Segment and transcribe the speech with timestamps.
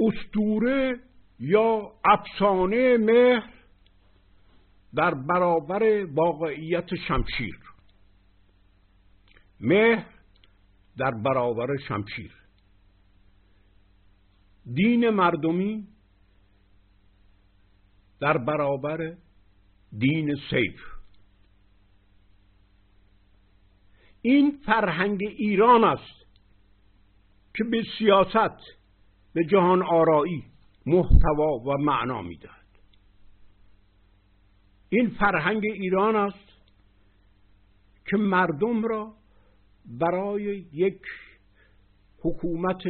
[0.00, 1.00] استوره
[1.38, 3.52] یا افسانه مهر
[4.94, 7.58] در برابر واقعیت شمشیر.
[9.60, 10.06] مهر
[10.96, 12.32] در برابر شمشیر.
[14.74, 15.88] دین مردمی
[18.20, 19.16] در برابر
[19.98, 20.80] دین سیف.
[24.22, 26.26] این فرهنگ ایران است
[27.54, 28.77] که به سیاست
[29.38, 30.44] به جهان آرایی
[30.86, 32.66] محتوا و معنا می‌دهد.
[34.88, 36.48] این فرهنگ ایران است
[38.10, 39.14] که مردم را
[39.84, 41.00] برای یک
[42.18, 42.82] حکومت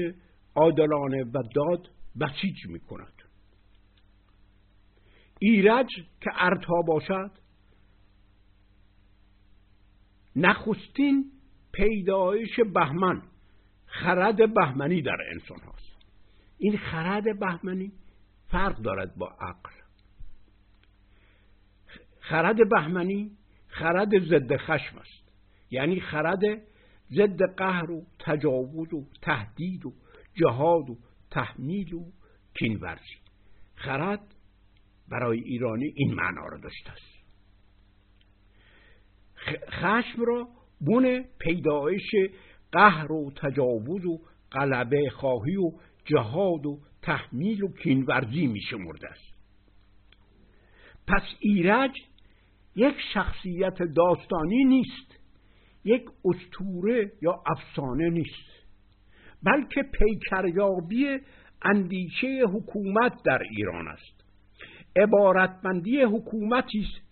[0.54, 1.90] عادلانه و داد
[2.20, 3.12] بسیج می کند
[5.38, 5.88] ایرج
[6.20, 7.30] که ارتا باشد
[10.36, 11.32] نخستین
[11.72, 13.22] پیدایش بهمن
[13.86, 15.77] خرد بهمنی در انسان هاست
[16.58, 17.92] این خرد بهمنی
[18.48, 19.70] فرق دارد با عقل.
[22.20, 23.30] خرد بهمنی
[23.68, 25.32] خرد ضد خشم است.
[25.70, 26.42] یعنی خرد
[27.12, 29.92] ضد قهر و تجاوز و تهدید و
[30.34, 30.98] جهاد و
[31.30, 32.04] تحمیل و
[32.58, 33.18] کینورزی.
[33.74, 34.34] خرد
[35.08, 37.18] برای ایرانی این معنا را داشته است.
[39.70, 40.48] خشم را
[40.80, 42.10] بون پیدایش
[42.72, 44.20] قهر و تجاوز و
[44.52, 45.72] غلبه خواهی و
[46.10, 49.34] جهاد و تحمیل و کینورزی می شمرده است.
[51.06, 51.92] پس ایرج
[52.76, 55.18] یک شخصیت داستانی نیست
[55.84, 58.48] یک استوره یا افسانه نیست
[59.42, 61.18] بلکه پیکریابی
[61.62, 64.24] اندیشه حکومت در ایران است.
[64.96, 67.08] عبارتمندی حکومتی است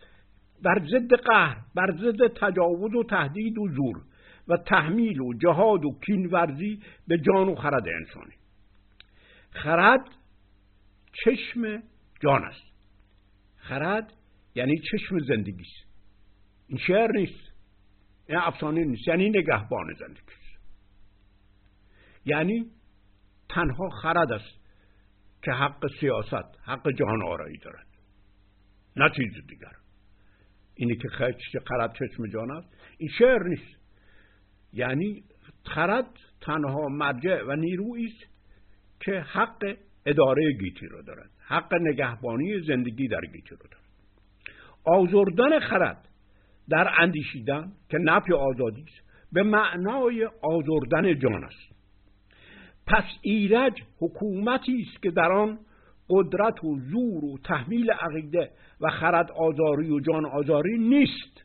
[0.62, 4.02] بر ضد قهر بر ضد تجاوز و تهدید و زور
[4.48, 8.35] و تحمیل و جهاد و کینورزی به جان و خرد انسانی
[9.62, 10.04] خرد
[11.12, 11.82] چشم
[12.20, 12.72] جان است.
[13.56, 14.12] خرد
[14.54, 15.90] یعنی چشم زندگی است.
[16.66, 17.52] این شعر نیست.
[18.28, 19.08] این افسانه نیست.
[19.08, 20.60] یعنی نگهبان زندگی است.
[22.24, 22.70] یعنی
[23.48, 24.66] تنها خرد است
[25.42, 27.86] که حق سیاست حق جهان آرایی دارد.
[28.96, 29.72] نه چیز دیگر.
[30.74, 31.08] اینی که
[31.66, 32.68] خرد چشم جان است.
[32.98, 33.76] این شعر نیست.
[34.72, 35.24] یعنی
[35.64, 38.35] خرد تنها مرجع و نیرویی است
[39.00, 39.76] که حق
[40.06, 43.86] اداره گیتی رو دارد حق نگهبانی زندگی در گیتی رو دارد
[44.84, 46.08] آزردن خرد
[46.68, 51.76] در اندیشیدن که نفی آزادی است به معنای آزردن جان است.
[52.86, 55.58] پس ایرج حکومتی است که در آن
[56.10, 61.44] قدرت و زور و تحمیل عقیده و خرد آزاری و جان آزاری نیست.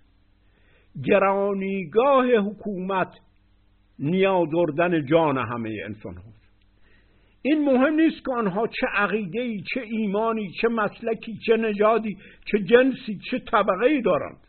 [1.04, 3.14] گرانیگاه حکومت
[4.00, 6.41] نیازردن جان همه انسان هاست
[7.42, 13.20] این مهم نیست که آنها چه عقیده چه ایمانی چه مسلکی چه نژادی چه جنسی
[13.32, 14.48] چه طبقه ای دارند.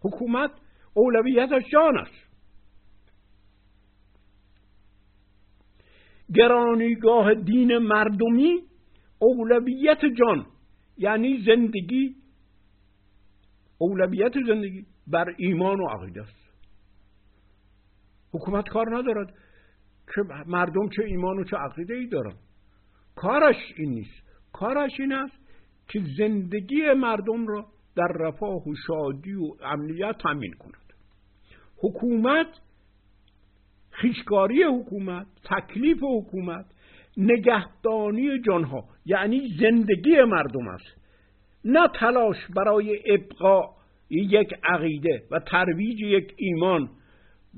[0.00, 0.50] حکومت
[0.94, 2.32] اولویتش جان است.
[6.34, 8.62] گرانیگاه دین مردمی
[9.18, 10.46] اولویت جان
[10.96, 12.16] یعنی زندگی.
[13.78, 16.42] اولویت زندگی بر ایمان و عقیده است.
[18.32, 19.34] حکومت کار ندارد.
[20.06, 22.34] که مردم چه ایمان و چه عقیده ای دارن.
[23.16, 24.22] کارش این نیست.
[24.52, 25.38] کارش این است
[25.88, 30.92] که زندگی مردم را در رفاه و شادی و امنیت تامین کند.
[31.76, 32.46] حکومت
[33.90, 36.66] خیشکاری حکومت تکلیف حکومت
[37.16, 41.02] نگهدانی جانها یعنی زندگی مردم است.
[41.64, 43.64] نه تلاش برای ابقاء
[44.10, 46.90] یک عقیده و ترویج یک ایمان.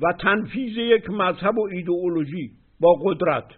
[0.03, 2.50] و تنفیز یک مذهب و ایدئولوژی
[2.81, 3.49] با قدرت.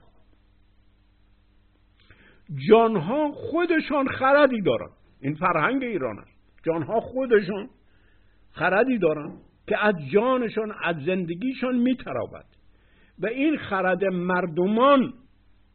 [2.68, 6.36] جانها خودشان خردی دارند این فرهنگ ایران است.
[6.64, 7.68] جانها خودشان
[8.50, 12.44] خردی دارند که از جانشان از زندگیشان میتراود
[13.18, 15.14] و این خرد مردمان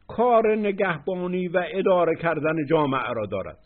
[0.07, 3.59] کار نگهبانی و اداره کردن جامعه را دارد.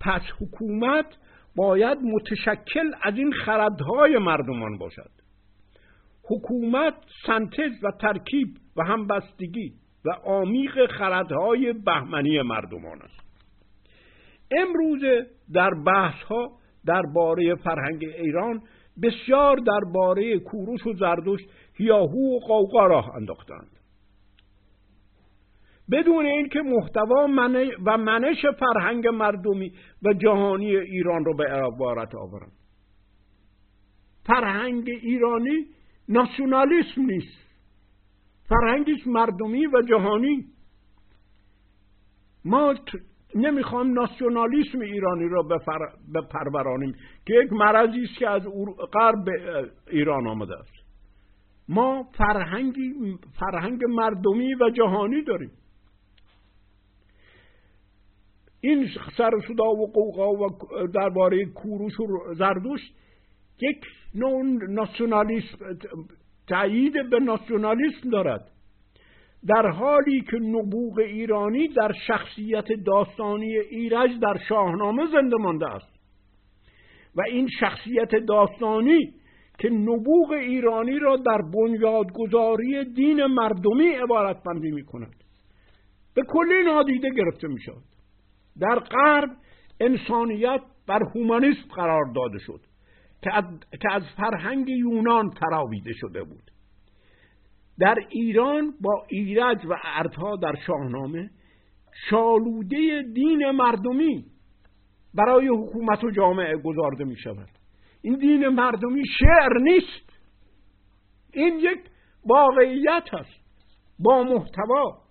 [0.00, 1.06] پس حکومت
[1.56, 5.10] باید متشکل از این خردهای مردمان باشد.
[6.24, 6.94] حکومت
[7.26, 9.72] سنتز و ترکیب و همبستگی
[10.04, 13.20] و آمیق خردهای بهمنی مردمان است.
[14.50, 15.00] امروز
[15.52, 16.50] در بحث ها
[16.86, 18.62] درباره فرهنگ ایران
[19.02, 21.40] بسیار درباره کوروش و زردوش
[21.74, 23.75] هیاهو و قوقا راه انداختند.
[25.90, 27.26] بدون اینکه محتوا
[27.86, 29.72] و منش فرهنگ مردمی
[30.02, 32.52] و جهانی ایران رو به عبارت آورند.
[34.26, 35.66] فرهنگ ایرانی
[36.08, 37.46] ناسیونالیسم نیست.
[38.48, 40.44] فرهنگی مردمی و جهانی.
[42.44, 42.74] ما
[43.34, 45.42] نمی‌خوام ناسیونالیسم ایرانی را
[46.14, 46.92] بپرورانیم
[47.26, 48.42] که یک مرضی است که از
[48.92, 49.28] غرب
[49.90, 50.72] ایران آمده است.
[51.68, 55.50] ما فرهنگی فرهنگ مردمی و جهانی داریم.
[58.60, 60.48] این سر صدا و قوقا و
[60.94, 62.80] درباره کوروش و زردوش
[63.60, 63.80] یک
[64.14, 65.56] نوع ناسیونالیسم
[66.48, 68.50] تایید به ناسیونالیسم دارد.
[69.46, 75.96] در حالی که نبوغ ایرانی در شخصیت داستانی ایرج در شاهنامه زنده مانده است.
[77.16, 79.14] و این شخصیت داستانی
[79.58, 85.14] که نبوغ ایرانی را در بنیادگذاری دین مردمی عبارت بندی می کند
[86.14, 87.95] به کلی نادیده گرفته می شود
[88.60, 89.30] در غرب
[89.80, 92.60] انسانیت بر هومانیسم قرار داده شد
[93.22, 93.30] که
[93.92, 96.50] از, فرهنگ یونان تراویده شده بود.
[97.78, 101.30] در ایران با ایرج و ارتها در شاهنامه
[102.10, 104.24] شالوده دین مردمی
[105.14, 107.48] برای حکومت و جامعه گذارده می شود.
[108.02, 110.20] این دین مردمی شعر نیست.
[111.32, 111.80] این یک
[112.26, 113.46] واقعیت است.
[113.98, 115.05] با محتوا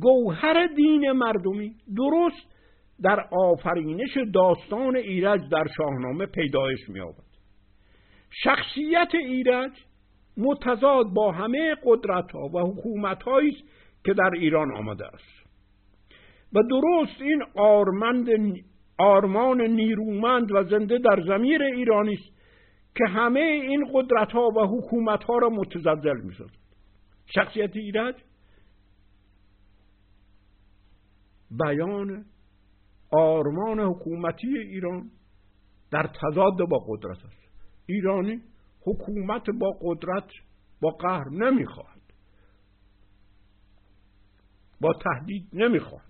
[0.00, 2.56] گوهر دین مردمی درست
[3.02, 7.26] در آفرینش داستان ایرج در شاهنامه پیدایش می‌یابد.
[8.30, 9.72] شخصیت ایرج
[10.36, 13.62] متضاد با همه قدرت ها و حکومت است
[14.04, 15.46] که در ایران آمده است.
[16.52, 18.28] و درست این آرمند
[18.98, 22.36] آرمان نیرومند و زنده در زمیر ایرانی است
[22.96, 26.34] که همه این قدرت ها و حکومت ها را متزلزل می
[27.26, 28.14] شخصیت ایرج
[31.50, 32.24] بیان
[33.10, 35.10] آرمان حکومتی ایران
[35.90, 37.48] در تضاد با قدرت است.
[37.86, 38.42] ایرانی
[38.80, 40.30] حکومت با قدرت
[40.80, 42.00] با قهر نمی‌خواهد.
[44.80, 46.06] با تهدید نمی‌خواهد.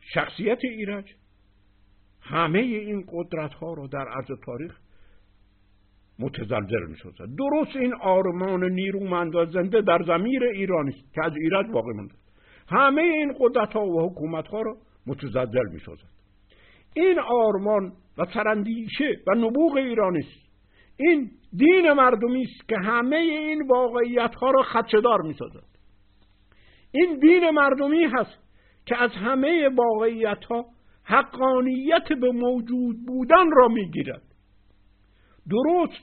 [0.00, 1.14] شخصیت ایرج
[2.20, 4.80] همه این قدرت ها را در عرض تاریخ
[6.18, 6.96] متزلزل می
[7.38, 12.14] درست این آرمان نیرومند و زنده در زمیر ایرانی که از ایرج باقی مونده
[12.68, 14.76] همه این قدرت ها و حکومت ها را
[15.06, 15.80] متزلزل می
[16.94, 20.46] این آرمان و سرندیشه و نبوغ ایرانی است.
[20.96, 25.36] این دین مردمی است که همه این واقعیت ها را خدشدار می
[26.92, 28.38] این دین مردمی هست
[28.86, 30.64] که از همه واقعیت ها
[31.04, 34.22] حقانیت به موجود بودن را می‌گیرد.
[35.50, 36.02] درست.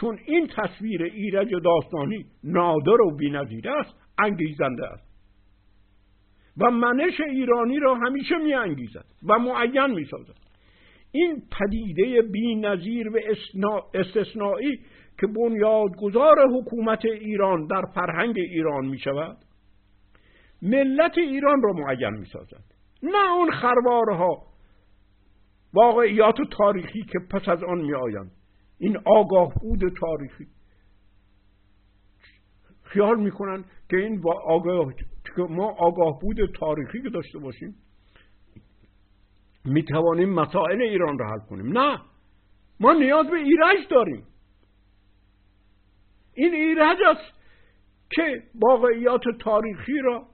[0.00, 5.10] چون این تصویر ایرج داستانی نادر و بینظیر است انگیزنده است.
[6.58, 10.36] و منش ایرانی را همیشه می انگیزد و معین می سازد
[11.12, 13.18] این پدیده بی نظیر و
[13.94, 14.80] استثنایی
[15.20, 19.36] که بنیادگذار حکومت ایران در فرهنگ ایران می شود
[20.62, 22.64] ملت ایران را معین می سازد
[23.02, 24.42] نه اون خروارها
[25.74, 28.30] واقعیات تاریخی که پس از آن می آیند
[28.80, 30.46] این آگاه بود تاریخی.
[32.82, 34.94] خیال می‌کنن که این آگاه
[35.36, 37.74] که ما آگاه بود تاریخی که داشته باشیم
[39.64, 41.78] می توانیم مسائل ایران را حل کنیم.
[41.78, 42.00] نه
[42.80, 44.26] ما نیاز به ایرج داریم.
[46.34, 47.40] این ایرج است
[48.10, 50.26] که واقعیات تاریخی را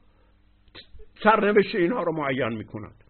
[1.23, 3.05] سرنوشت اینها را معین می کند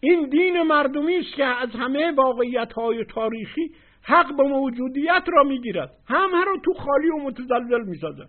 [0.00, 5.96] این دین مردمی است که از همه واقعیت های تاریخی حق به موجودیت را می‌گیرد.
[6.06, 8.28] همه را تو خالی و متزلزل می‌سازد.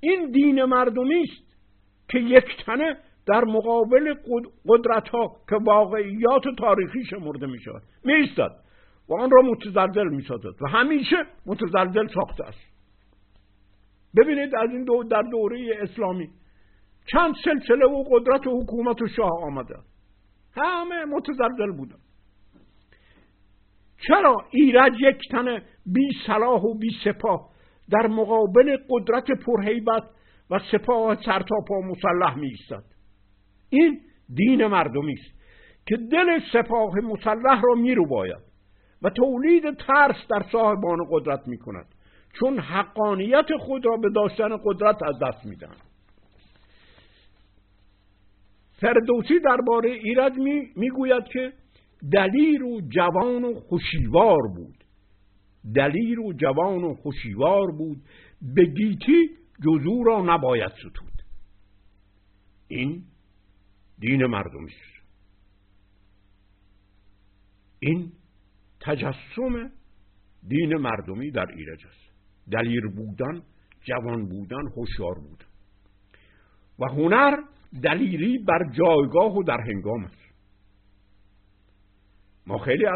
[0.00, 1.56] این دین مردمی است
[2.08, 4.14] که یک تنه در مقابل
[4.68, 8.50] قدرت ها که واقعیات تاریخی شمرده می شود می ایستد
[9.08, 11.16] و آن را متزلزل می سازد و همیشه
[11.46, 12.72] متزلزل ساخته است.
[14.16, 16.28] ببینید از این دو در دوره اسلامی
[17.12, 19.74] چند سلسله و قدرت و حکومت و شاه آمده.
[20.56, 21.98] همه متزلزل بودن
[24.06, 27.48] چرا ایرج یک تن بی صلاح و بی سپاه
[27.90, 30.02] در مقابل قدرت پرهیبت
[30.50, 32.84] و سپاه سرتاپا مسلح می ایستد
[33.70, 34.00] این
[34.34, 35.42] دین مردمی است
[35.86, 38.42] که دل سپاه مسلح را می رو باید
[39.02, 41.86] و تولید ترس در صاحبان قدرت می کند
[42.32, 45.92] چون حقانیت خود را به داشتن قدرت از دست می دهند
[48.80, 50.32] فردوسی درباره ایرج
[50.76, 51.52] می گوید که
[52.10, 54.84] دلیر و جوان و خوشیوار بود.
[55.74, 58.02] دلیر و جوان و خوشیوار بود.
[58.54, 59.28] به گیتی
[59.64, 61.22] جزو را نباید ستود.
[62.68, 63.04] این
[63.98, 65.02] دین مردمی است.
[67.78, 68.12] این
[68.80, 69.72] تجسم
[70.48, 72.12] دین مردمی در ایرج است.
[72.50, 73.42] دلیر بودن
[73.84, 75.46] جوان بودن هوشیار بودن
[76.78, 77.36] و هنر
[77.82, 80.21] دلیری بر جایگاه و در هنگام است.
[82.46, 82.86] ما خیلی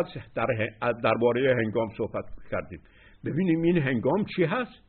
[0.80, 2.80] از درباره هنگام صحبت کردیم.
[3.24, 4.86] ببینیم این هنگام چی هست؟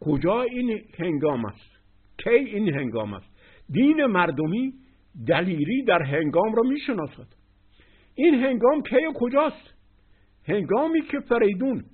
[0.00, 1.70] کجا این هنگام است؟
[2.18, 3.26] کی این هنگام است؟
[3.70, 4.72] دین مردمی
[5.26, 7.26] دلیری در هنگام را می‌شناسد.
[8.14, 9.74] این هنگام کی و کجاست؟
[10.48, 11.84] هنگامی که فریدون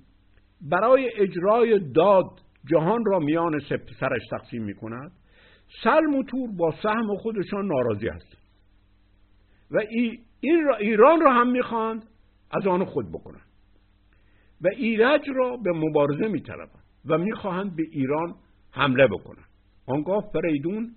[0.61, 2.29] برای اجرای داد
[2.71, 3.59] جهان را میان
[3.99, 5.11] سرش تقسیم می کند
[5.83, 8.37] سلم و تور با سهم خودشان ناراضی هست.
[9.71, 9.77] و
[10.43, 12.05] این را ایران را هم می‌خواند
[12.51, 13.47] از آن خود بکنند
[14.61, 18.35] و ایرج را به مبارزه میطلبند و می‌خواهند به ایران
[18.71, 19.47] حمله بکنند
[19.87, 20.95] آنگاه فریدون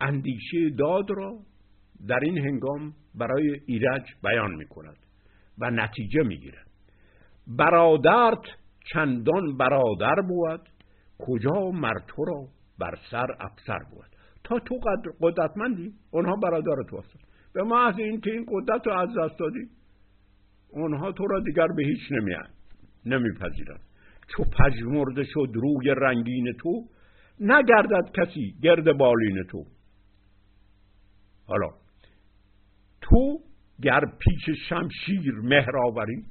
[0.00, 1.38] اندیشه داد را
[2.08, 4.96] در این هنگام برای ایرج بیان می کند
[5.58, 6.66] و نتیجه می گیرد
[7.46, 8.42] برادرت
[8.92, 10.68] چندان برادر بود
[11.18, 14.06] کجا مر تو را بر سر افسر بود؟
[14.44, 14.74] تا تو
[15.22, 17.27] قدرتمندی اونها برادر تو هستن
[17.58, 19.68] به محض اینکه این قدرت رو از دست دادی
[20.68, 22.48] اونها تو را دیگر به هیچ نمیان
[23.06, 23.80] نمیپذیرند.
[24.28, 26.84] چو پژمرده شد روی رنگین تو
[27.40, 29.64] نگردد کسی گرد بالین تو.
[31.46, 31.70] حالا
[33.00, 33.38] تو
[33.82, 36.24] گر پیش شمشیر مهراوری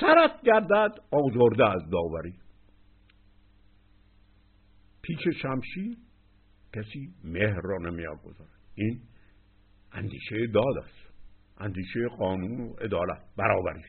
[0.00, 2.34] سرت گردد آزرده از داوری.
[5.02, 5.96] پیش شمشیر
[6.74, 8.06] کسی مهر را نمی
[8.74, 9.00] این
[9.94, 11.04] اندیشه داد است.
[11.58, 13.82] اندیشه قانون و عدالت برابری.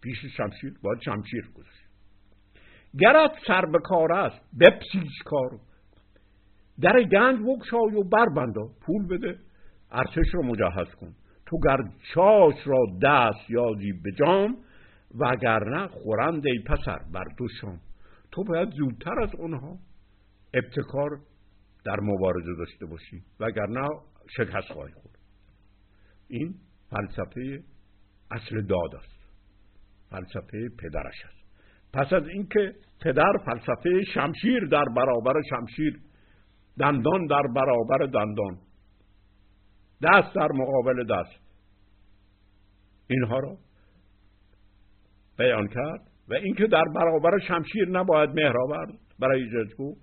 [0.00, 1.90] پیش شمشیر باید شمشیر گذاشت.
[2.98, 5.60] گرت سر به کار است بپسیج کارو
[6.80, 9.38] در گنج بگشای و بربندا پول بده
[9.90, 11.14] ارتش رو مجهز کن.
[11.46, 11.78] تو گر
[12.14, 14.56] چاش را دست یازی به جام
[15.20, 17.80] وگرنه خورند ای پسر بر دو شام.
[18.32, 19.78] تو باید زودتر از اونها
[20.54, 21.10] ابتکار
[21.84, 23.88] در مبارزه داشته باشی وگرنه
[24.36, 24.92] شکست خواهی
[26.30, 26.54] این
[26.90, 27.62] فلسفه
[28.30, 29.20] اصل داد است.
[30.10, 31.40] فلسفه پدرش است.
[31.92, 36.00] پس از اینکه پدر فلسفه شمشیر در برابر شمشیر
[36.78, 38.58] دندان در برابر دندان
[40.02, 41.40] دست در مقابل دست
[43.10, 43.56] اینها را
[45.38, 49.96] بیان کرد و اینکه در برابر شمشیر نباید مهر آورد برای جزگو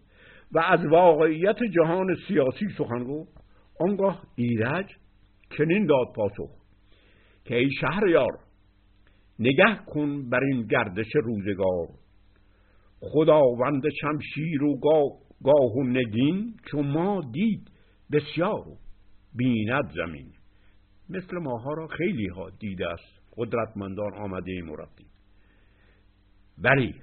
[0.52, 3.38] و از واقعیت جهان سیاسی سخن گفت.
[3.80, 4.86] آنگاه ایرج
[5.58, 6.50] چنین داد پاسخ
[7.46, 8.40] که ای شهریار
[9.40, 11.88] نگه کن بر این گردش روزگار.
[13.00, 14.80] خداوند شمشیر و
[15.44, 17.72] گاه و نگین چون ما دید
[18.12, 18.64] بسیار
[19.36, 20.34] بیند زمین.
[21.10, 25.08] مثل ماها را خیلی ها دیده است قدرتمندان آمده ایم و رفتیم.
[26.58, 26.96] ولی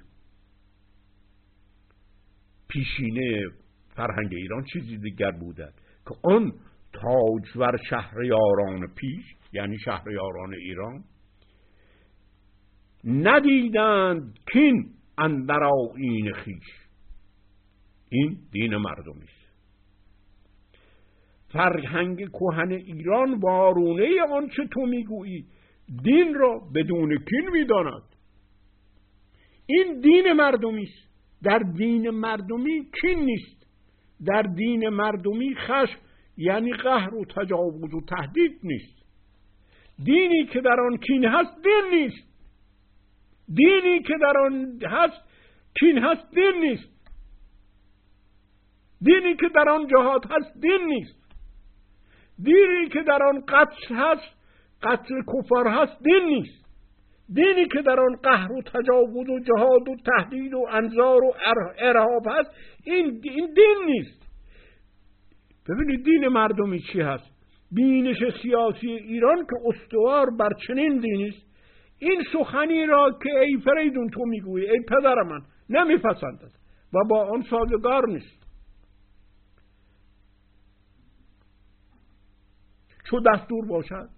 [2.67, 3.43] پیشینه
[3.95, 5.73] فرهنگ ایران چیزی دیگر بوده
[6.07, 6.53] که آن
[7.01, 11.03] تاجور شهریاران پیش یعنی شهریاران ایران
[13.05, 15.63] ندیدند کین اندر
[15.97, 16.85] این خیش
[18.09, 19.45] این دین مردمی است.
[21.49, 25.45] فرهنگ کهن ایران وارونه آنچه تو می‌گویی
[26.03, 28.15] دین را بدون کین می‌داند.
[29.65, 31.09] این دین مردمی است.
[31.43, 33.65] در دین مردمی کین نیست.
[34.25, 35.99] در دین مردمی خشم
[36.37, 39.05] یعنی قهر و تجاوز و تهدید نیست.
[40.03, 42.27] دینی که در آن کین هست دین نیست.
[43.55, 45.21] دینی که در آن هست
[45.79, 46.95] کین هست دین نیست.
[49.01, 51.25] دینی که در آن جهاد هست دین نیست.
[52.43, 54.35] دینی که در آن قتل هست
[54.83, 56.65] قتل کفار هست دین نیست.
[57.33, 61.33] دینی که در آن قهر و تجاوز و جهاد و تهدید و انظار و
[61.77, 62.51] ارهاب هست
[62.83, 64.24] این, دین نیست.
[65.69, 67.31] ببینید دین مردمی چی هست.
[67.71, 71.45] بینش سیاسی ایران که استوار بر چنین دینی است
[71.99, 76.51] این سخنی را که ای فریدون تو می‌گویی ای پدر من نمیپسندد
[76.93, 78.45] و با آن سازگار نیست.
[83.09, 84.09] چو دستور باشد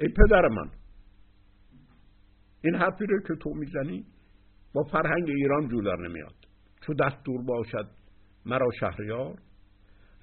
[0.00, 0.70] ای پدر من
[2.64, 4.04] این حرفی رو که تو می‌زنی
[4.74, 6.34] با فرهنگ ایران جور نمیاد.
[6.86, 7.90] چو دستور باشد
[8.46, 9.38] مرا شهریار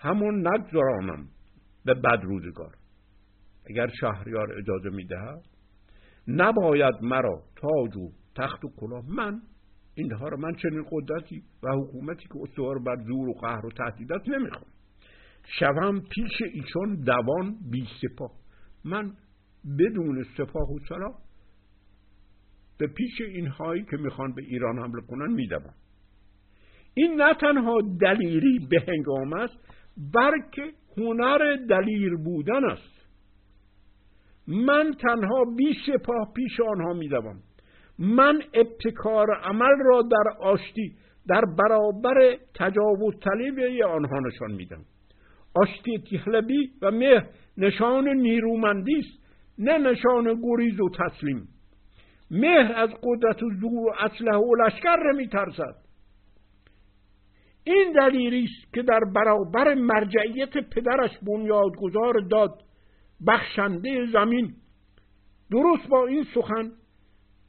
[0.01, 1.27] همون نگذرانم
[1.85, 2.75] به بد روزگار.
[3.69, 5.41] اگر شهریار اجازه می‌دهد
[6.27, 9.03] نباید مرا تاج و تخت و کلاه.
[9.07, 9.41] من
[9.95, 14.29] اینها رو من چنین قدرتی و حکومتی که استوار بر زور و قهر و تهدیدات
[14.29, 14.71] نمی‌خوام.
[15.59, 18.31] شوم پیش ایشون دوان بی سپاه.
[18.85, 19.13] من
[19.79, 21.13] بدون سپاه و سلا
[22.77, 25.73] به پیش اینهایی که می‌خوان به ایران حمله کنن میدوم.
[26.93, 29.57] این نه تنها دلیری به هنگام است
[29.97, 33.01] بلکه هنر دلیر بودن است.
[34.47, 37.39] من تنها بی سپاه پیش آنها میدوم
[37.99, 40.95] من ابتکار عمل را در آشتی
[41.27, 44.85] در برابر تجاوز طلیب آنها نشان میدم
[45.55, 47.25] آشتی طلبی و مهر
[47.57, 49.21] نشان نیرومندی است
[49.57, 51.47] نه نشان گریز و تسلیم.
[52.31, 55.75] مهر از قدرت و زور و اسلحه و لشکر میترسد.
[57.63, 62.63] این دلیلی است که در برابر مرجعیت پدرش بنیادگذار داد
[63.27, 64.53] بخشنده زمین.
[65.51, 66.71] درست با این سخن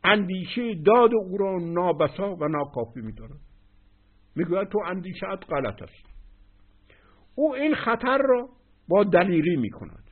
[0.05, 3.41] اندیشه داد او را نابسا و ناکافی میدارد
[4.37, 6.07] می‌گوید تو اندیشت غلط است.
[7.35, 8.49] او این خطر را
[8.89, 10.11] با دلیری می‌کند.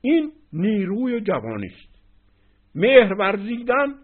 [0.00, 1.92] این نیروی جوانی است.
[2.74, 3.94] مهر ورزیدن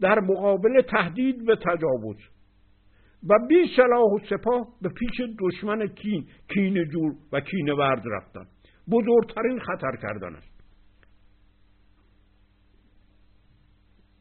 [0.00, 2.16] در مقابل تهدید به تجاوز.
[3.28, 8.46] و بی سلاح و سپاه به پیش دشمن کین کین جور و کین ورد رفتن.
[8.90, 10.52] بزرگترین خطر کردن است.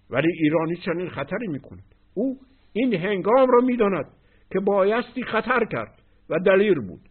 [0.10, 1.84] ولی ایرانی چنین خطری می‌کند.
[2.14, 2.40] او
[2.74, 4.06] این هنگام را می‌داند
[4.52, 7.02] که بایستی خطر کرد و دلیر بود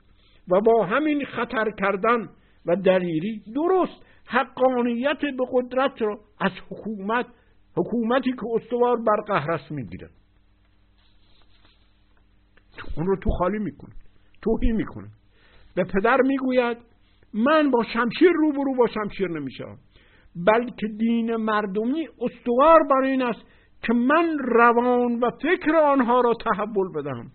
[0.49, 2.29] و با همین خطر کردن
[2.67, 7.27] و دلیری درست حقانیت به قدرت را از حکومت
[7.77, 10.20] حکومتی که استوار بر قهر است می‌گیرد.
[12.97, 13.93] اون رو تو خالی می‌کنه
[14.43, 15.09] توهی می‌کنه.
[15.75, 16.77] به پدر می‌گوید
[17.35, 19.79] من با شمشیر روبرو با شمشیر نمیشم
[20.47, 23.41] بلکه دین مردمی استوار بر این است
[23.83, 27.31] که من روان و فکر آنها را تحول بدهم.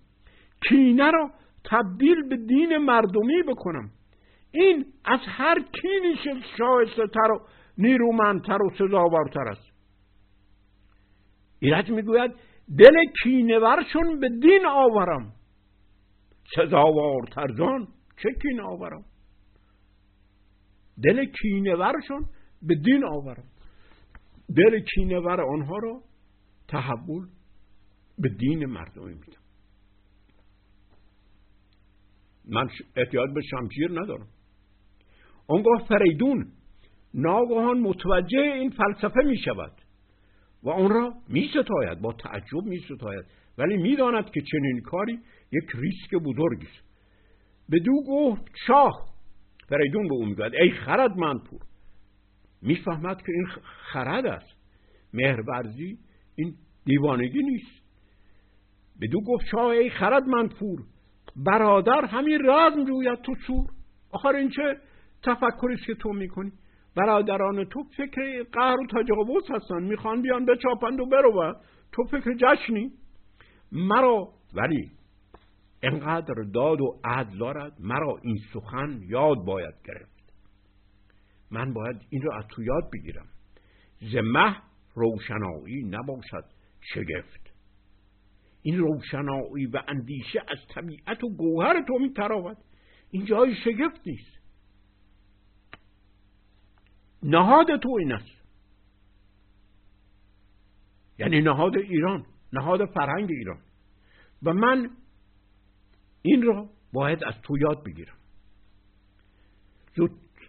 [0.70, 1.32] کینه را
[1.66, 3.90] تبدیل به دین مردمی بکنم.
[4.52, 6.16] این از هر کینی
[6.58, 7.42] شایسته تر و
[7.78, 9.72] نیرومندتر و سزاوارتر است.
[11.60, 12.32] ایرج می‌گوید
[12.78, 15.34] دل کینورشون به دین آورم.
[16.56, 17.88] سزاوارتر جان
[18.24, 19.06] چه کین آورم؟
[21.04, 22.26] دل کینورشون
[22.62, 23.44] به دین آورم.
[24.56, 26.02] دل کینور آنها را
[26.68, 27.28] تحول
[28.20, 29.42] به دین مردمی میدم.
[32.46, 34.28] من احتیاط به شمشیر ندارم.
[35.48, 36.52] آنگاه فریدون
[37.14, 39.72] ناگهان متوجه این فلسفه می شود
[40.66, 43.26] و آن را می ستاید با تعجب می ستاید
[43.58, 45.20] ولی می‌داند که چنین کاری
[45.52, 46.86] یک ریسک بزرگی است.
[47.72, 49.16] بدو گفت شاه.
[49.70, 51.60] فریدون به او می‌گوید ای خرد من پور
[52.62, 53.46] می‌فهمد که این
[53.92, 54.56] خرد است.
[55.14, 55.98] مهرورزی
[56.36, 57.86] این دیوانگی نیست.
[59.02, 60.84] بدو گفت شاه ای خرد من پور
[61.36, 63.66] برادر همین رزم جوید تو سور.
[64.12, 64.78] آخر این چه
[65.24, 66.52] تفکری که تو می‌کنی؟
[66.96, 69.84] برادران تو فکر قهر و تجاوز هستن.
[69.84, 71.56] می‌خوان بیان بچاپند و برو
[71.92, 72.92] تو فکر جشنی.
[73.72, 74.92] مرا ولی
[75.84, 80.34] انقدر داد و عدل دارد مرا این سخن یاد باید گرفت.
[81.52, 83.28] من باید این رو از تو یاد بگیرم.
[84.14, 84.56] زمه
[84.96, 86.46] روشنایی نباشد
[86.82, 87.54] شگفت.
[88.62, 92.58] این روشنایی و اندیشه از طبیعت و گوهر تو میتراود.
[93.12, 94.35] این جای شگفت نیست.
[97.24, 98.46] نهاد تو این است.
[101.20, 103.60] یعنی نهاد ایران نهاد فرهنگ ایران.
[104.44, 104.90] و من
[106.22, 108.16] این را باید از تو یاد بگیرم.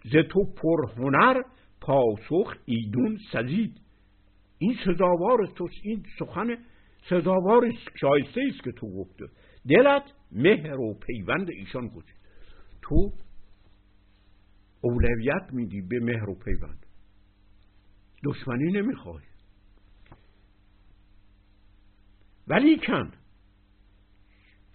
[0.03, 1.41] ز تو پرهنر
[1.81, 3.81] پاسخ ایدون سزید.
[4.57, 6.57] این سزاوار تو این سخن
[7.09, 9.25] سزاوار شایسته است که تو گفته
[9.69, 12.15] دلت مهر و پیوند ایشان گذید
[12.81, 13.11] تو
[14.81, 16.85] اولویت میدی به مهر و پیوند.
[18.25, 19.23] دشمنی نمی‌خوای.
[22.47, 23.11] ولی کن.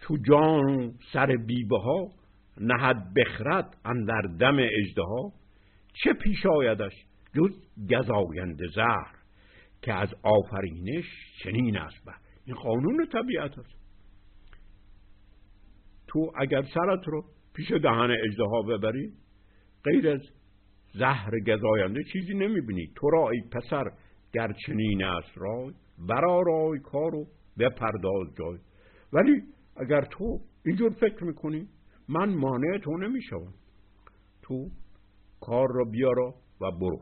[0.00, 2.08] تو جان سر بیبه ها
[2.60, 5.02] نهد بخرد اندر دم اجده
[5.94, 6.92] چه پیش آیدش
[7.34, 7.50] جز
[7.90, 9.14] گزاینده زهر
[9.82, 11.04] که از آفرینش
[11.42, 12.16] چنین است بر.
[12.44, 13.82] این قانون طبیعت است.
[16.06, 19.12] تو اگر سرت رو پیش دهن اجده ببری
[19.84, 20.20] غیر از
[20.94, 22.86] زهر گزاینده چیزی نمی‌بینی.
[22.96, 23.84] تو را ای پسر
[24.32, 25.72] گر چنین است رای
[26.08, 27.26] برا رای کارو
[27.58, 28.58] بپرداز جای.
[29.12, 29.42] ولی
[29.76, 31.68] اگر تو اینجور فکر می‌کنی
[32.08, 33.54] من مانع تو نمی‌شوم.
[34.42, 34.68] تو
[35.40, 37.00] کار را بیارا و برو.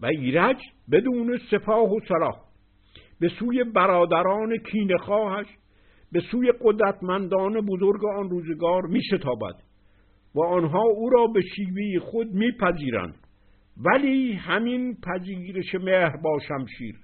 [0.00, 0.56] و ایرج
[0.92, 2.40] بدون سپاه و سلاح
[3.20, 5.46] به سوی برادران کینخواهش
[6.12, 9.54] به سوی قدرتمندان بزرگ آن روزگار میشتابد.
[10.36, 13.14] و آنها او را به شیوه خود میپذیرند.
[13.76, 16.96] ولی همین پذیرش مهر با شمشیر.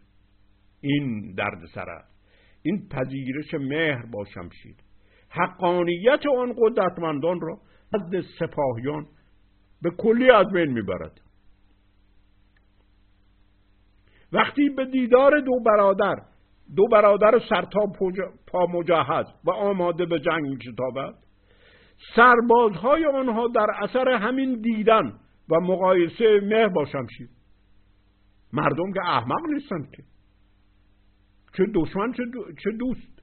[0.80, 2.12] این درد سر است.
[2.62, 4.76] این پذیرش مهر با شمشیر.
[5.28, 7.58] حقانیت آن قدرتمندان را
[7.94, 9.06] از سپاهیان
[9.82, 11.20] به کلی از بین می‌برد.
[14.32, 16.16] وقتی به دیدار دو برادر
[16.76, 17.86] دو برادر سرتا
[18.46, 21.14] پا مجهز و آماده به جنگ میشتابد
[22.16, 25.12] سربازهای آنها در اثر همین دیدن
[25.50, 27.28] و مقایسه مه با شمشیر.
[28.52, 30.02] مردم که احمق نیستند که.
[31.56, 32.12] چه دشمن
[32.62, 33.22] چه, دوست.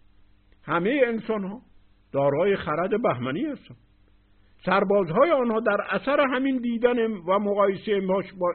[0.63, 1.61] همه انسان ها
[2.13, 3.77] دارای خرد بهمنی هستند
[4.65, 8.01] سربازهای آنها در اثر همین دیدن و مقایسه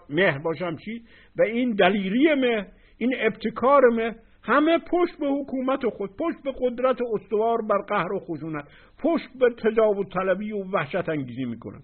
[0.09, 1.03] مه با شمشیر
[1.39, 2.67] و این دلیری مه
[2.99, 8.21] این ابتکار مه همه پشت به حکومت خود پشت به قدرت استوار بر قهر و
[8.21, 8.65] خشونت.
[8.99, 11.83] پشت به تجاوز طلبی و وحشت انگیزی می‌کنند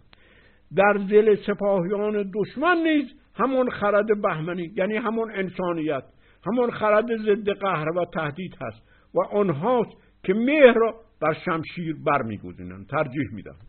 [0.77, 6.03] در دل سپاهیان دشمن نیز همون خرد بهمنی یعنی همون انسانیت
[6.47, 8.83] همون خرد ضد قهر و تهدید هست
[9.15, 9.91] و آنهاست
[10.25, 12.87] که مهر را بر شمشیر برمیگزینند.
[12.87, 13.67] ترجیح می‌دهند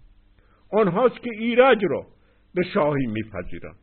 [0.74, 2.06] آنهاست که ایرج را
[2.56, 3.76] به شاهی میپذیرند.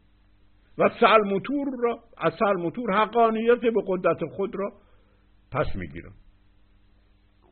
[0.78, 4.72] و سلموتور را از سلموتور حقانیت به قدرت خود را
[5.50, 6.14] پس می‌گیرند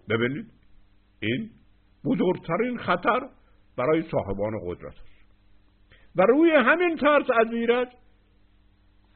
[0.08, 0.52] ببینید
[1.20, 1.50] این
[2.04, 3.28] بزرگترین خطر
[3.76, 5.16] برای صاحبان قدرت است.
[6.16, 7.88] و روی همین ترس از ایرج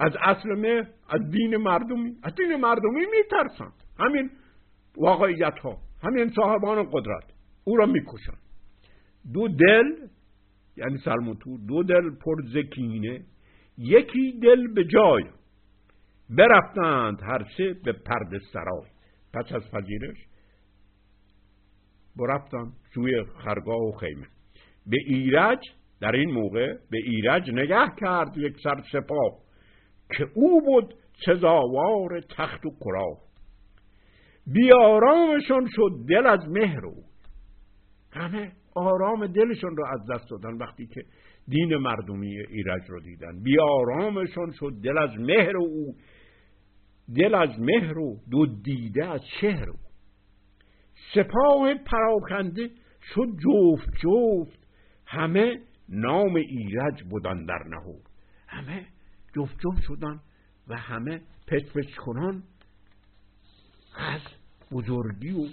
[0.01, 3.73] از اصل مه از دین مردمی از دین مردمی میترسند.
[3.99, 4.31] همین
[4.97, 7.25] واقعیت ها همین صاحبان قدرت
[7.65, 8.39] او را می‌کشند.
[9.33, 10.09] دو دل
[10.77, 13.25] یعنی سلموتور دو دل پر زکینه
[13.79, 15.25] یکی دل به جای.
[16.31, 18.87] برفتند هر سه به پرد سرای.
[19.35, 20.17] پس از پذیرش
[22.17, 24.27] برفتند سوی خرگاه و خیمه.
[24.87, 25.59] به ایرج
[26.01, 29.39] در این موقع به ایرج نگه کرد یک سر سپاه
[30.17, 30.95] که او بود
[31.27, 33.19] سزاوار تخت و کراه
[34.47, 37.05] بیارامشون شد دل از مهر او.
[38.13, 41.03] همه آرام دلشون رو از دست دادن وقتی که
[41.49, 43.43] دین مردمی ایرج رو دیدن.
[43.43, 45.95] بیارامشون شد دل از مهر او.
[47.15, 49.79] دل از مهر و دو دیده از شهر او
[51.15, 52.71] سپاه پراکنده
[53.15, 54.67] شد جفت جفت
[55.07, 58.03] همه نام ایرج بودن در نهور
[58.47, 58.87] همه
[59.37, 60.21] جفت جفت شدن
[60.69, 62.43] و همه پچ پچ کنان
[63.97, 64.21] از
[64.71, 65.49] بزرگی و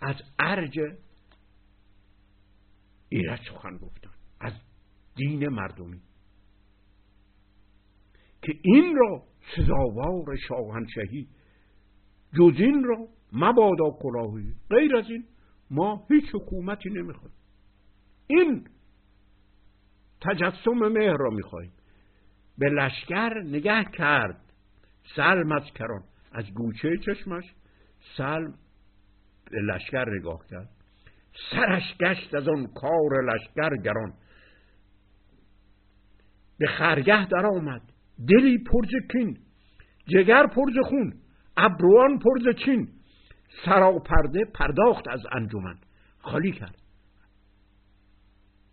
[0.00, 0.78] از ارج
[3.08, 4.52] ایرج سخن گفتن از
[5.16, 6.00] دین مردمی.
[8.42, 9.22] که این را
[9.56, 11.28] سزاوار شاهنشهی.
[12.34, 15.24] جز این را مبادا کلاهی غیر از این
[15.70, 17.34] ما هیچ حکومتی نمی‌خوایم.
[18.26, 18.66] این
[20.20, 21.72] تجسم مهر را می‌خواهیم
[22.58, 24.52] به لشکر نگه کرد.
[25.16, 27.44] سلم از کران از گوچه چشمش
[28.16, 28.54] سلم
[29.50, 30.68] به لشکر نگاه کرد.
[31.50, 34.12] سرش گشت از آن کار لشکر گران
[36.58, 37.91] به خرگه در آمد
[38.28, 39.38] دلی پرز کین
[40.06, 41.12] جگر پرز خون
[41.56, 42.88] ابروان پرز چین.
[43.64, 45.78] سرا پرده پرداخت از انجمن
[46.18, 46.78] خالی کرد.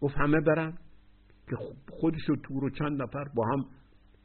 [0.02, 0.78] گفت همه برن
[1.50, 1.56] که
[1.90, 3.66] خودش و تور و چند نفر با هم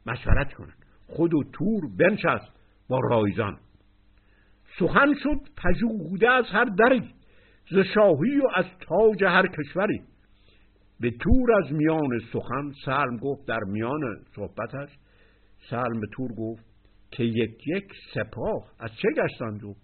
[0.05, 0.73] مشورت کنن.
[1.07, 2.51] خود و تور بنشست
[2.89, 3.59] با رایزان.
[4.79, 7.13] سخن شد پژوهوده از هر دری
[7.71, 10.01] ز شاهی و از تاج هر کشوری.
[10.99, 14.01] به تور از میان سخن سلم گفت در میان
[14.35, 14.89] صحبتش
[15.69, 16.65] سلم تور گفت
[17.11, 18.71] که یک یک سپاه.
[18.79, 19.75] از چه گشتند و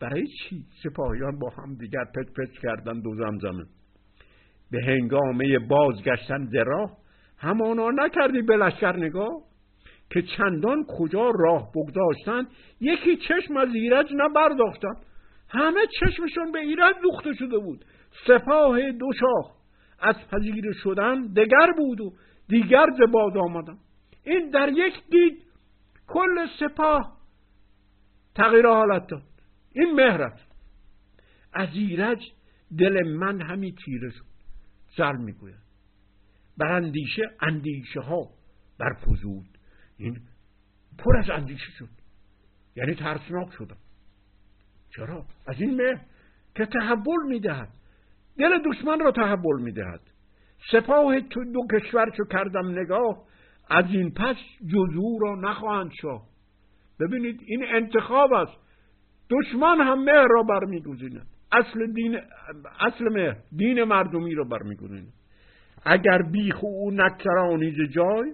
[0.00, 3.64] برای چی سپاهیان با هم دیگر پچ پچ کردند و زمزمه؟
[4.70, 6.96] به هنگامه بازگشتن دراه
[7.38, 9.42] همانا نکردی به لشکر نگاه؟
[10.10, 12.48] که چندان کجا راه بگذاشتن
[12.80, 14.94] یکی چشم از ایرج نبرداختن.
[15.48, 17.84] همه چشمشون به ایرج دوخته شده بود.
[18.26, 19.56] سپاه دو شاه
[20.00, 22.12] از پذیر شدن دگر بود و
[22.48, 23.78] دیگر ز باز آمدن.
[24.28, 25.44] این در یک دید
[26.06, 27.18] کل سپاه
[28.34, 29.22] تغییر حالت داد.
[29.72, 30.40] این مهرت
[31.52, 32.32] از ایرج
[32.78, 34.24] دل من همی تیره شد.
[34.96, 35.68] زل می‌گوید.
[36.58, 38.30] بر اندیشه اندیشه ها
[38.78, 39.58] برفزود
[39.96, 40.20] این
[40.98, 41.88] پر از اندیشه شد.
[42.76, 43.78] یعنی ترسناک شدم
[44.96, 46.00] چرا؟ از این مه
[46.54, 47.68] که تحول می‌دهد.
[48.38, 50.00] دل دشمن را تحول می‌دهد.
[50.72, 53.27] سپاه تو دو کشور چو کردم نگاه
[53.70, 54.36] از این پس
[54.72, 56.26] جزو را نخواهند شاه.
[57.00, 58.56] ببینید این انتخاب است.
[59.30, 62.18] دشمن هم مهر را برمیگزیند اصل دین
[62.80, 65.12] اصل مهر دین مردمی را برمیگزیند.
[65.84, 68.32] اگر بیخ او نکرانی ز جای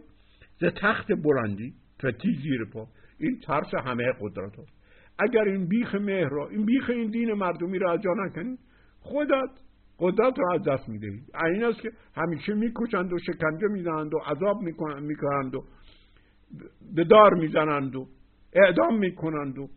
[0.60, 2.86] ز تخت برندی فتی زیر پا.
[3.18, 4.84] این ترس همه قدرت هست
[5.18, 8.58] اگر این بیخ مهر را این بیخ این دین مردمی را از جا نکنید
[9.00, 9.50] خودت
[9.98, 14.60] قدرت را از دست می‌دهید این است که همیشه می‌کشند و شکنجه می‌زنند و عذاب
[14.62, 15.64] می‌کنند و
[16.94, 18.06] به دار می‌زنند و
[18.52, 19.68] اعدام می‌کنند و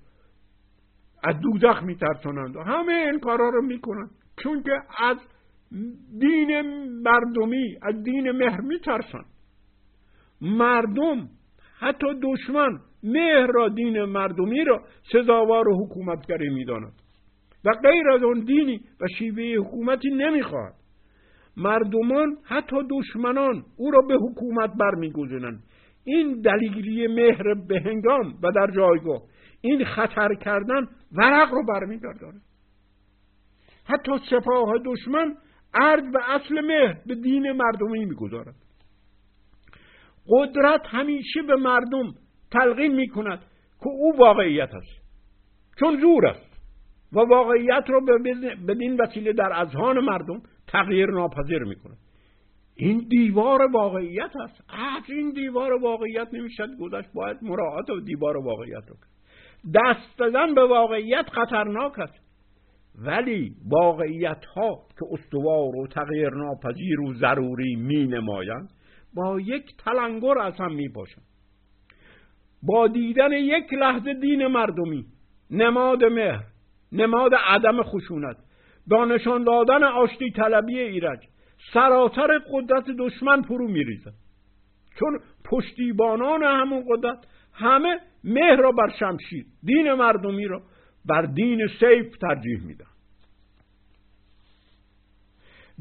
[1.23, 2.55] از دوزخ میترسانند.
[2.55, 4.09] و همه این کارا رو می‌کنند.
[4.43, 4.71] چون که
[5.03, 5.17] از
[6.19, 6.61] دین
[7.01, 9.25] مردمی از دین مهر میترسند.
[10.41, 11.29] مردم
[11.79, 16.93] حتی دشمن مهر را دین مردمی را سزاوار و حکومتگری می‌داند.
[17.67, 20.73] و غیر از آن دینی و شیوه حکومتی نمی‌خواهد
[21.57, 25.63] مردمان حتی دشمنان او را به حکومت برمیگزینند
[26.03, 29.21] این دلیلی مهر به هنگام و در جایگاه
[29.61, 32.41] این خطر کردن ورق رو برمیگردانه.
[33.85, 35.35] حتی سپاه دشمن
[35.73, 38.55] ارد و اصل مهر به دین مردمی می‌گذارد.
[40.29, 42.13] قدرت همیشه به مردم
[42.51, 43.39] تلقین می‌کند
[43.79, 45.07] که او واقعیت است.
[45.79, 46.56] چون زور است.
[47.13, 47.99] و واقعیت را
[48.67, 51.97] بدین وسیله در اذهان مردم تغییر ناپذیر می‌کند
[52.75, 54.63] این دیوار واقعیت است.
[54.69, 57.09] از این دیوار واقعیت نمی‌شد گذشت.
[57.13, 59.17] باید مراعات و دیوار واقعیت رو کرد.
[59.75, 62.27] دست دادن به واقعیت خطرناک است.
[63.05, 68.69] ولی واقعیت ها که استوار و تغییر ناپذیر و ضروری می نمایند
[69.13, 71.25] با یک تلنگر از هم می باشند
[72.63, 75.05] با دیدن یک لحظه دین مردمی
[75.51, 76.43] نماد مهر
[76.91, 78.37] نماد عدم خشونت
[78.87, 81.19] با نشان دادن آشتی طلبی ایرج
[81.73, 84.13] سراسر قدرت دشمن فرو میریزد
[84.99, 87.17] چون پشتیبانان همون قدرت
[87.53, 90.61] همه مهر را بر شمشیر دین مردمی را
[91.05, 92.85] بر دین سیف ترجیح میدن.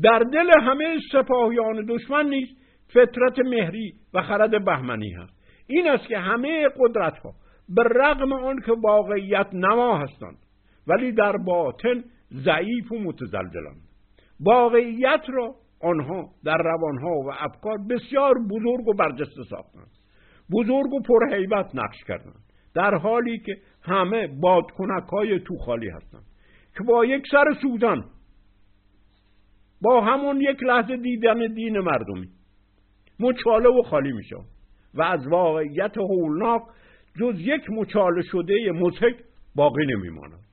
[0.03, 2.49] در دل همه سپاهیان دشمن نیز
[2.89, 5.33] فطرت مهری و خرد بهمنی هست.
[5.67, 7.33] این است که همه قدرت ها
[7.69, 10.37] به رغم آن که واقعیت نما هستند
[10.87, 13.81] ولی در باطن ضعیف و متزلزلند
[14.41, 19.91] واقعیت را آنها در روانها و افکار بسیار بزرگ و برجسته ساختند.
[20.53, 22.43] بزرگ و پرهیبت نقش کردند.
[22.75, 26.25] در حالی که همه بادکنک های تو خالی هستند.
[26.79, 28.05] که با یک سر سوزن
[29.83, 32.29] با همون یک لحظه دیدن دین مردمی
[33.21, 34.37] مچاله و خالی میشه
[34.95, 36.63] و از واقعیت هولناک
[37.21, 39.17] جز یک مچاله شده مزهک
[39.55, 40.46] باقی نمیماند.